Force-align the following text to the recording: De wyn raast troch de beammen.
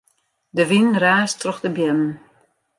De 0.55 0.63
wyn 0.69 0.89
raast 1.03 1.39
troch 1.41 1.59
de 1.63 1.69
beammen. 1.75 2.11